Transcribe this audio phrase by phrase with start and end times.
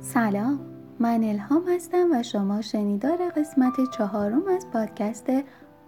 [0.00, 0.60] سلام
[1.00, 5.26] من الهام هستم و شما شنیدار قسمت چهارم از پادکست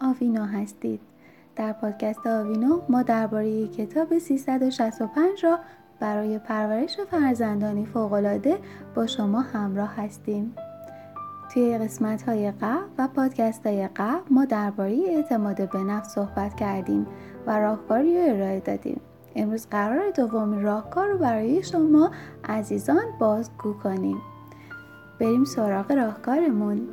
[0.00, 1.00] آوینو هستید.
[1.56, 5.58] در پادکست آوینو ما درباره کتاب 365 را
[6.00, 8.58] برای پرورش فرزندانی فوقالعاده
[8.94, 10.54] با شما همراه هستیم.
[11.52, 17.06] توی قسمت های قبل و پادکست های قبل ما درباره اعتماد به نفس صحبت کردیم
[17.46, 19.00] و راهکاری رو ارائه دادیم.
[19.36, 22.10] امروز قرار دومین راهکار رو برای شما
[22.44, 24.16] عزیزان بازگو کنیم.
[25.20, 26.88] بریم سراغ راهکارمون.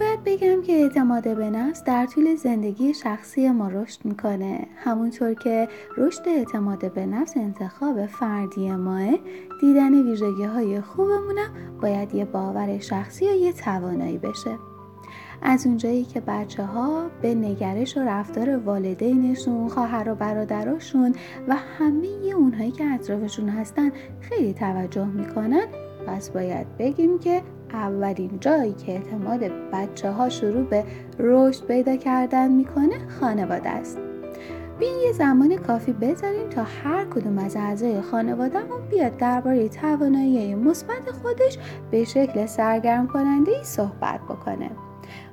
[0.00, 4.66] باید بگم که اعتماد به نفس در طول زندگی شخصی ما رشد می‌کنه.
[4.76, 9.18] همونطور که رشد اعتماد به نفس انتخاب فردی ماه
[9.60, 11.50] دیدن ویژگی های خوبمونم
[11.82, 14.69] باید یه باور شخصی یا یه توانایی بشه.
[15.42, 21.14] از اونجایی که بچه ها به نگرش و رفتار والدینشون، خواهر و برادراشون
[21.48, 23.90] و همه اونهایی که اطرافشون هستن
[24.20, 25.66] خیلی توجه می‌کنن
[26.06, 29.40] پس باید بگیم که اولین جایی که اعتماد
[29.72, 30.84] بچه ها شروع به
[31.18, 33.98] رشد پیدا کردن می‌کنه خانواده است.
[34.80, 41.10] بیاین یه زمان کافی بذاریم تا هر کدوم از اعضای خانوادهمون بیاد درباره توانایی مثبت
[41.22, 41.58] خودش
[41.90, 44.70] به شکل سرگرم کننده ای صحبت بکنه.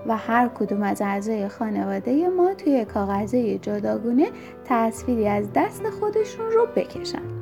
[0.07, 4.27] و هر کدوم از اعضای خانواده ما توی کاغذه جداگونه
[4.65, 7.37] تصویری از دست خودشون رو بکشن.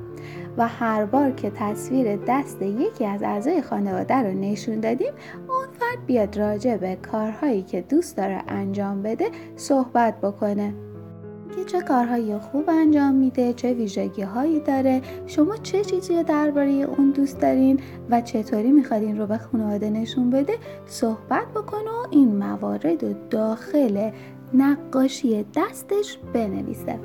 [0.57, 5.13] و هر بار که تصویر دست یکی از اعضای خانواده رو نشون دادیم
[5.49, 10.73] اون فرد بیاد راجع به کارهایی که دوست داره انجام بده صحبت بکنه.
[11.55, 17.11] که چه کارهایی خوب انجام میده چه ویژگی هایی داره شما چه چیزی درباره اون
[17.11, 17.79] دوست دارین
[18.09, 20.53] و چطوری می‌خواد رو به خانواده نشون بده
[20.85, 24.11] صحبت بکن و این موارد رو داخل
[24.53, 26.99] نقاشی دستش بنویسه.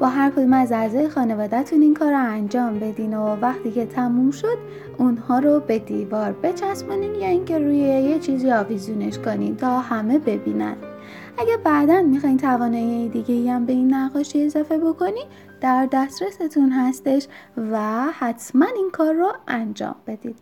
[0.00, 4.30] با هر کدوم از اعضای خانوادهتون این کار رو انجام بدین و وقتی که تموم
[4.30, 4.58] شد
[4.98, 10.76] اونها رو به دیوار بچسبونین یا اینکه روی یه چیزی آویزونش کنین تا همه ببینن.
[11.38, 15.22] اگه بعدا می‌خواین توانایی دیگه هم به این نقاشی اضافه بکنی
[15.60, 17.28] در دسترستون هستش
[17.72, 20.36] و حتما این کار رو انجام بدید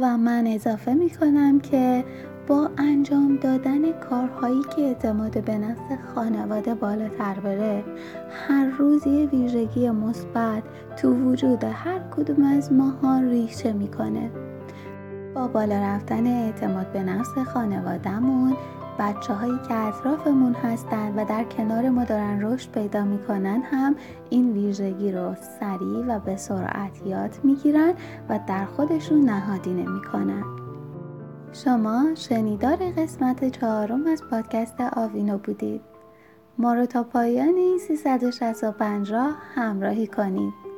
[0.00, 2.04] و من اضافه می‌کنم که
[2.50, 7.84] با انجام دادن کارهایی که اعتماد به نفس خانواده بالاتر بره
[8.30, 10.62] هر روز یه ویژگی مثبت
[10.96, 14.30] تو وجود هر کدوم از ماها ریشه می‌کنه.
[15.34, 18.56] با بالا رفتن اعتماد به نفس خانوادهمون
[18.98, 23.94] بچه هایی که اطرافمون هستن و در کنار ما دارن رشد پیدا می‌کنن هم
[24.30, 27.92] این ویژگی رو سریع و به سرعت یاد می‌گیرن
[28.28, 30.59] و در خودشون نهادینه می‌کنن.
[31.52, 35.80] شما شنیدار قسمت چهارم از پادکست آوینو بودید.
[36.58, 40.69] ما رو تا پایان این 365 را همراهی کنید.